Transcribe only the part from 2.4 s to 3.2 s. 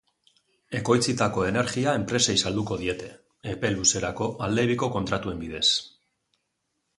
salduko diete,